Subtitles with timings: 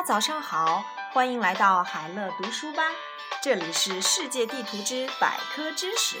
[0.00, 0.82] 大家早上好，
[1.12, 2.82] 欢迎来到海乐读书吧。
[3.42, 6.16] 这里是世界地图之百科知识。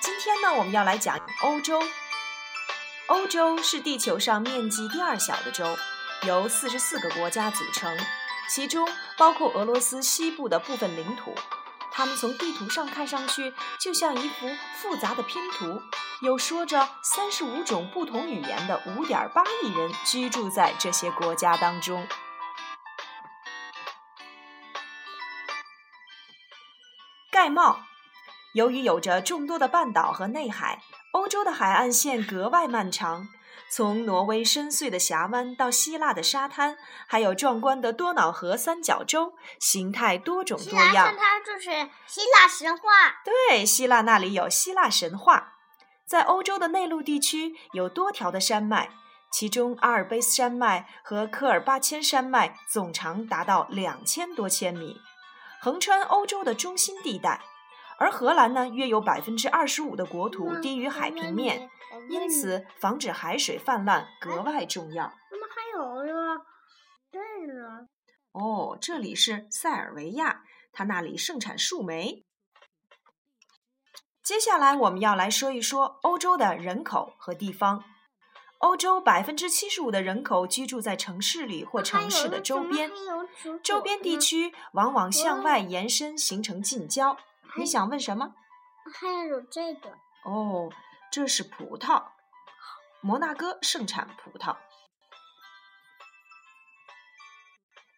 [0.00, 1.82] 今天呢，我们要来讲欧洲。
[3.08, 5.76] 欧洲是地球上面积第二小的洲，
[6.22, 7.94] 由四十四个国家组成，
[8.48, 8.88] 其中
[9.18, 11.34] 包括俄罗斯西部的部分领土。
[11.92, 15.82] 它们从地图上看上去就像一幅复杂的拼图，
[16.22, 22.08] 有说着三十五种不同语言的五点八亿人居住在这些国家当中。
[27.40, 27.80] 盖帽，
[28.52, 33.28] 由于有着众多的半岛和内海，欧洲的海岸线格外漫长。
[33.70, 36.76] 从挪威深邃的峡湾到希腊的沙滩，
[37.08, 40.92] 还有壮观的多瑙河三角洲，形态多种多样。
[40.92, 42.82] 沙滩就是希腊神话。
[43.24, 45.54] 对，希腊那里有希腊神话。
[46.06, 48.90] 在欧洲的内陆地区有多条的山脉，
[49.32, 55.00] 其中阿尔卑斯山脉和科尔巴阡山脉总长达到两千多千米，
[55.60, 57.40] 横穿欧洲的中心地带。
[57.98, 61.70] 而荷兰呢，约有百分之二十五的国土低于海平面。
[62.08, 65.12] 因此，防止海水泛滥格外重要。
[65.28, 66.44] 怎么还有一个，
[67.10, 67.88] 对了，
[68.32, 72.24] 哦，这里是塞尔维亚，它那里盛产树莓。
[74.22, 77.84] 接下来我们要来说一说欧洲的人口和地方。
[78.60, 82.90] 欧洲百分之七十五的人口居住在城市里或城市的周边，
[83.62, 87.16] 周边地区往往向外延伸，形成近郊。
[87.58, 88.34] 你想问什么？
[88.92, 89.90] 还有这个。
[90.24, 90.70] 哦。
[91.12, 92.04] 这是葡萄，
[93.00, 94.54] 摩纳哥盛产葡萄。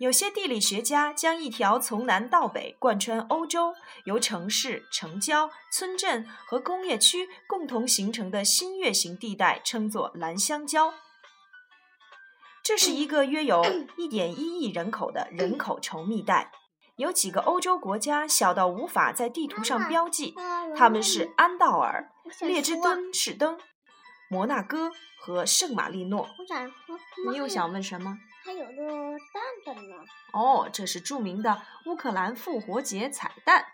[0.00, 10.94] 有些地理学家将一条从南到北贯穿欧洲、由城市、城郊、村镇和工业区共同形成的新月形地带称作蓝香蕉。
[12.64, 13.62] 这是一个约有
[13.98, 16.50] 一点一亿人口的人口稠密带。
[16.96, 20.34] 有几个欧洲国家小到无法在地图上标记，
[20.74, 22.10] 他们是安道尔、
[22.40, 23.58] 列支敦士登、
[24.30, 26.26] 摩纳哥和圣马力诺。
[27.30, 28.16] 你又想问什么？
[28.44, 29.96] 还有个蛋蛋呢。
[30.32, 33.66] 哦，这是著名的乌克兰复活节彩蛋。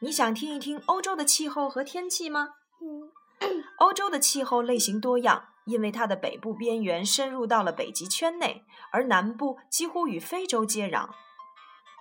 [0.00, 2.48] 你想听一听欧洲的气候和天气吗？
[2.80, 3.12] 嗯。
[3.78, 11.10] 欧洲的气候类型多样，因为它的北部边缘深入到了北极圈内，而南部几乎与非洲接壤。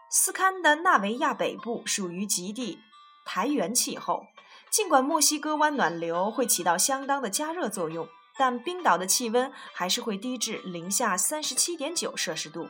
[0.10, 2.80] 斯堪的纳维亚北部属于极地
[3.26, 4.28] 台原气候，
[4.70, 8.08] 尽管墨西哥湾暖流会起到相当的加热作用，
[8.38, 12.70] 但冰岛的气温还是会低至零下三十七点九摄氏度。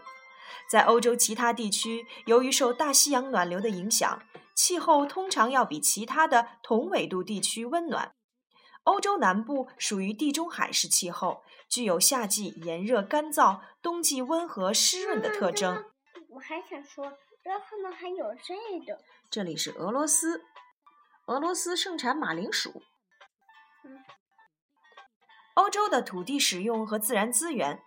[0.70, 4.24] 在欧洲其他地区，由于受大西洋暖流的影响，
[4.56, 8.12] 气候通常要比其他的同纬度地区温暖。
[8.84, 15.86] 欧洲南部属于地中海式气候，具有夏季炎热干燥、冬季温和湿润的特征。
[16.30, 17.18] 我还想说。
[17.46, 18.56] 这后呢还有这
[18.88, 19.00] 个。
[19.30, 20.44] 这里是俄罗斯，
[21.28, 22.82] 俄罗斯盛产马铃薯。
[25.56, 27.82] 欧洲的土地使用和自然资源，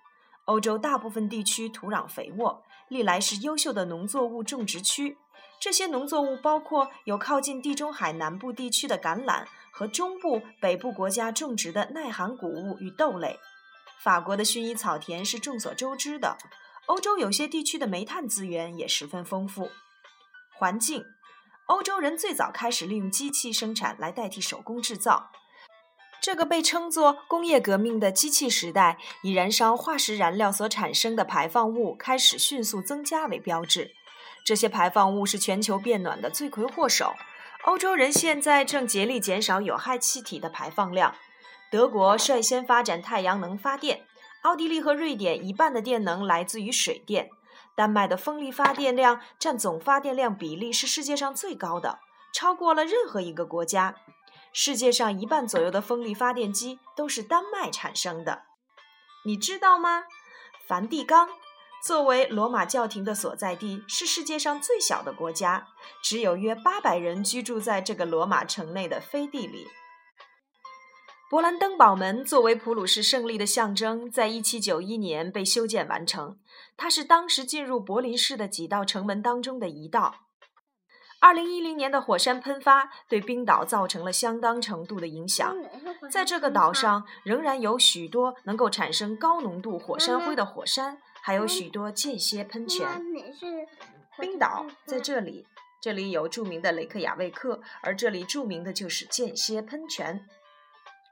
[0.47, 5.19] 欧洲大部分地区土壤肥沃，历来是优秀的农作物种植区。
[5.61, 13.39] 这些农作物包括有靠近地中海南部地区的橄榄和中部、北部国家种植的耐寒谷物与豆类。
[14.03, 16.39] 法国的薰衣草田是众所周知的。
[16.87, 19.71] 欧洲有些地区的煤炭资源也十分丰富。
[20.55, 21.05] 环境，
[21.67, 25.31] 欧洲人最早开始利用机器生产来代替手工制造。
[26.21, 33.93] 这个被称作工业革命的机器时代，以燃烧化石燃料所产生的排放物开始迅速增加为标志。
[34.45, 37.15] 这些排放物是全球变暖的罪魁祸首。
[37.65, 41.15] 欧洲人现在正竭力减少有害气体的排放量。
[41.71, 44.07] 德国率先发展太阳能发电。
[44.43, 47.29] 奥地利和瑞典一半的电能来自于水电，
[47.75, 51.99] 丹麦的风力发电量占总发电量比例是世界上最高的，
[52.33, 53.97] 超过了任何一个国家。
[54.53, 58.43] 世界上一半左右的风力发电机都是丹麦产生的，
[59.25, 60.05] 你知道吗？
[60.67, 61.29] 梵蒂冈
[61.85, 65.69] 作为罗马教廷的所在地，是世界上最小的国家，
[66.03, 69.69] 只有约八百人居住在这个罗马城内的飞地里。
[71.31, 76.39] 勃兰登堡门作为普鲁士胜利的象征，在1791年被修建完成。
[76.77, 80.28] 它是当时进入柏林市的几道城门当中的一道。
[81.21, 85.57] 2010年的火山喷发对冰岛造成了相当程度的影响。
[86.11, 93.03] 在这个岛上，仍然有许多能够产生高浓度火山灰的火山，还有许多间歇喷泉。
[94.21, 95.47] 冰岛在这里，
[95.81, 100.25] 这里有著名的雷克雅未克，而这里著名的就是间歇喷泉。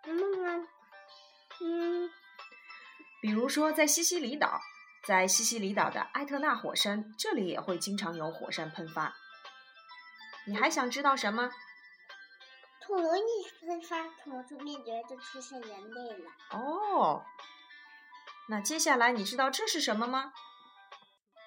[0.07, 0.69] 嗯，
[3.21, 4.61] 比如说在西西里岛，
[5.05, 9.17] 在西西里岛的埃特纳火山，这里也会经常有火山喷发。
[10.47, 11.51] 你还想知道什么？
[12.87, 16.31] 恐龙一喷发，恐龙灭绝就出现人类了。
[16.51, 17.25] 哦，
[18.49, 20.33] 那接下来你知道这是什么吗？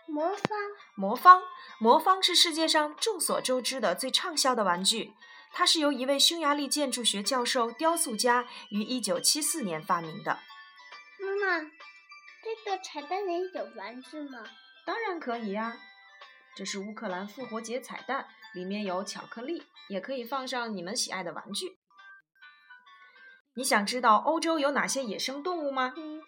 [0.06, 0.60] 魔方，
[0.96, 1.42] 魔方，
[1.80, 5.14] 魔方是世界上众所周知的最畅销的玩具。
[5.52, 10.40] 它是由一位匈牙利建筑学教授、雕塑家于一九七四年发明的。
[11.20, 11.72] 妈妈，
[12.44, 14.44] 这个彩蛋里有玩具吗？
[14.86, 15.78] 当然可以呀，
[16.56, 21.78] 这是乌克兰复活节彩蛋，里面有巧克力，也可以放上你们喜爱的玩具。
[23.56, 25.94] 你想知道欧洲有哪些野生动物吗？
[25.98, 26.22] 嗯。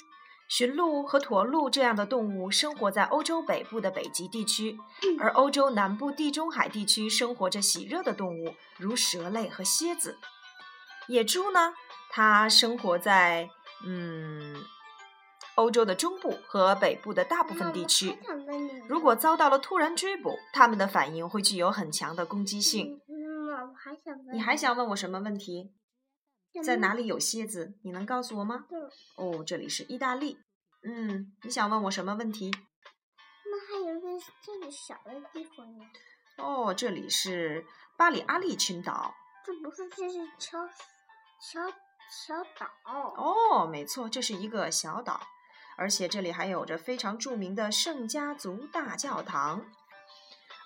[0.49, 4.77] 驯鹿和驼鹿这样的动物生活在欧洲北部的北极地区，
[5.17, 10.19] 而欧洲南部地中海地区生活着喜热的动物，如蛇类和蝎子。
[11.07, 11.73] 野猪呢？
[12.09, 13.49] 它生活在
[13.85, 14.61] 嗯
[15.55, 18.17] 欧洲的中部和北部的大部分地区。
[18.87, 22.99] 如果遭到了突然追捕，他们的反应会具有很强的攻击性。
[23.07, 25.73] 妈妈，我还想问你还想问我什么问题？
[26.63, 27.75] 在哪里有蝎子？
[27.83, 28.65] 你能告诉我吗？
[29.17, 30.37] 哦，这里是意大利。
[30.83, 32.51] 嗯，你想问我什么问题？
[33.45, 34.07] 那还有一个
[34.41, 35.85] 这个小的地方呢。
[36.37, 37.65] 哦，这里是
[37.97, 39.13] 巴里阿利群岛。
[39.45, 40.59] 这不是，这是小
[41.39, 41.61] 小
[42.11, 42.67] 小岛。
[43.15, 45.21] 哦，没错，这是一个小岛，
[45.77, 49.65] 而且这里还有着非常著名的圣家族大教堂。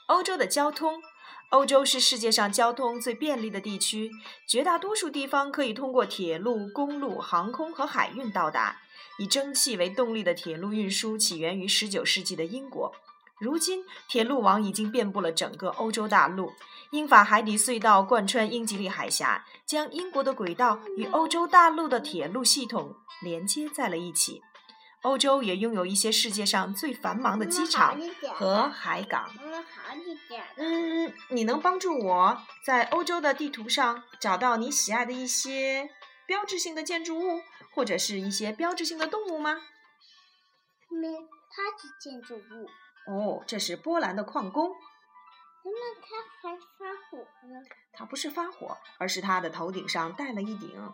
[0.07, 1.03] 欧洲的交通。
[1.51, 4.09] 欧洲是世界上交通最便利的地区，
[4.47, 8.81] 绝大多数地方可以通过铁路、公路、航空和海运到达。
[9.19, 12.91] 以蒸汽为动力的铁路运输起源于19世纪的英国，
[13.39, 16.53] 如今铁路网已经遍布了整个欧洲大陆。
[16.91, 24.41] 英法海底隧道贯穿英吉利海峡，将英国的轨道与欧洲大陆的铁路系统连接在了一起。
[25.01, 27.99] 欧洲也拥有一些世界上最繁忙的机场
[28.33, 29.29] 和海港。
[30.55, 35.89] 嗯，你能帮助我在欧洲的地图上找到你喜爱的一些
[36.25, 37.41] 标志性的建筑物，
[37.71, 39.61] 或者是一些标志性的动物吗？
[40.89, 41.07] 没，
[41.51, 42.69] 它是建筑物。
[43.07, 44.71] 哦，这是波兰的矿工。
[45.63, 46.07] 那他
[46.41, 47.17] 还发火
[47.47, 47.61] 呢？
[47.93, 50.93] 他不是发火，而是他的头顶上戴了一顶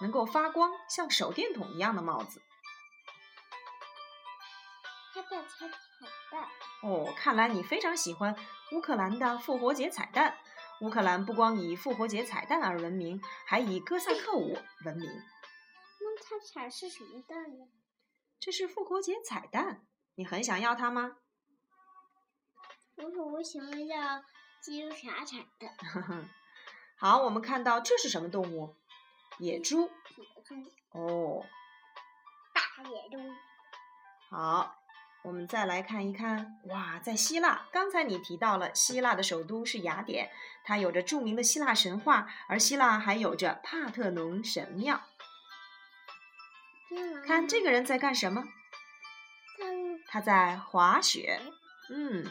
[0.00, 2.42] 能够发光、像手电筒一样的帽子。
[5.14, 5.24] 彩
[6.30, 6.48] 蛋
[6.82, 8.36] 哦，看来你非常喜欢
[8.72, 10.36] 乌克兰的复活节彩蛋。
[10.80, 15.10] 乌克兰不光以复活节彩蛋而闻名，还以哥萨克舞闻名。
[15.10, 17.66] 那它彩是什么蛋呢？
[18.38, 21.16] 这是复活节彩蛋，你很想要它吗？
[22.98, 24.22] 不是，我想要
[24.60, 25.70] 金鱼傻彩蛋。
[26.98, 28.74] 好，我们看到这是什么动物？
[29.38, 29.90] 野猪。
[30.16, 30.54] 野猪。
[30.90, 31.46] 哦。
[32.52, 33.18] 大野猪。
[34.30, 34.74] 好。
[35.24, 40.30] 我们再来看一看，哇，在希腊，刚才你提到了希腊的首都是雅典，
[40.64, 45.02] 它有着著名的希腊神话，而希腊还有着帕特农神庙。
[47.26, 48.44] 看这个人在干什么？
[50.06, 51.42] 他在滑雪。
[51.90, 52.24] 嗯，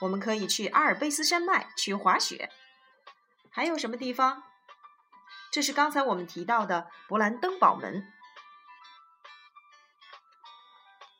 [0.00, 2.50] 我们可以去阿尔卑斯山脉去滑雪。
[3.50, 4.42] 还有什么地方？
[5.50, 8.06] 这是刚才我们提到的勃兰登堡门。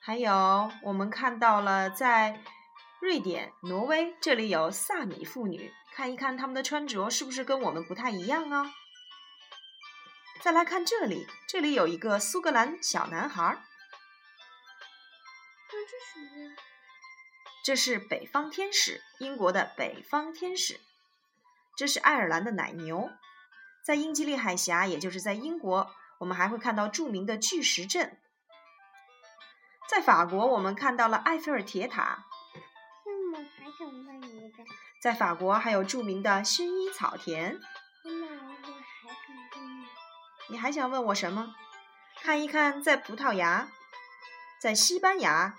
[0.00, 2.42] 还有，我们看到了在
[3.00, 8.72] 瑞典、挪威，这里有萨米妇女，看一看他们的穿着是不是跟我们不太一样啊？
[10.40, 13.58] 再来看这里，这里有一个苏格兰小男孩。
[17.68, 20.80] 这是北方天使，英国的北方天使。
[21.76, 23.10] 这是爱尔兰的奶牛。
[23.84, 28.18] 在英吉利海峡，也就是在英国，我们还会看到著名的巨石阵。
[29.86, 32.24] 在法国，我们看到了埃菲尔铁塔。
[33.04, 34.64] 那么还想问你一个，
[35.02, 37.60] 在法国还有著名的薰衣草田。
[38.02, 39.86] 那我还想问你，
[40.48, 41.54] 你还想问我什么？
[42.22, 43.68] 看一看，在葡萄牙，
[44.58, 45.58] 在西班牙，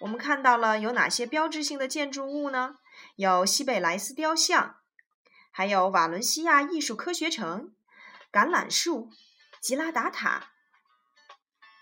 [0.00, 2.76] 我们看到了有哪些标志性的建筑物呢？
[3.16, 4.76] 有西贝莱斯雕像，
[5.50, 7.74] 还有瓦伦西亚艺术科学城、
[8.30, 9.10] 橄榄树、
[9.60, 10.50] 吉拉达塔。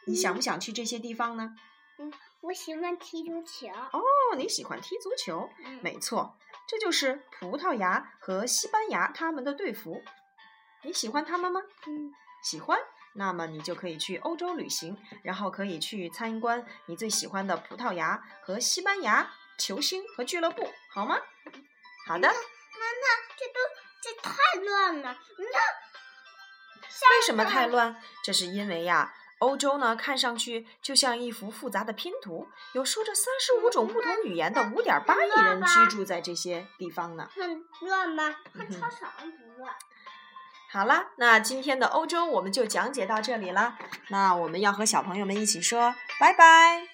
[0.07, 1.55] 你想不想去这些地方呢？
[1.99, 3.69] 嗯，我喜欢踢足球。
[3.69, 4.03] 哦，
[4.37, 5.49] 你喜欢踢足球？
[5.81, 6.37] 没错，
[6.69, 10.03] 这就是葡萄牙和西班牙他们的队服。
[10.83, 11.61] 你喜欢他们吗？
[11.87, 12.79] 嗯，喜欢。
[13.15, 21.17] 那么你就可以去欧洲旅行，然后可以去参观你最喜欢的葡萄牙和西班牙球星和俱乐部，好吗？
[22.07, 22.29] 好的。
[22.29, 23.07] 妈妈，
[23.37, 23.61] 这都
[24.03, 25.17] 这太乱了。
[27.01, 27.97] 那为什么太乱？
[28.23, 29.15] 这是因为呀。
[29.41, 37.29] 欧洲呢，看上去就像一幅复杂的拼图，有说着三十五种不同语言的五点八亿人居住在这些地方呢。
[37.35, 38.35] 很乱吗？
[38.55, 39.75] 嗯哼看操场不乱。
[40.75, 43.79] 好啦，那今天的欧洲我们就讲解到这里啦。
[44.09, 46.94] 那我们要和小朋友们一起说拜拜。